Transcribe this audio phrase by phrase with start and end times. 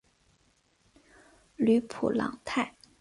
[1.57, 2.73] 吕普朗泰。